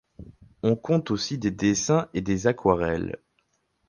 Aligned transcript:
On 0.63 0.75
compte 0.75 1.11
aussi 1.11 1.37
des 1.37 1.51
dessins 1.51 2.09
et 2.15 2.21
des 2.21 2.47
aquarelles. 2.47 3.19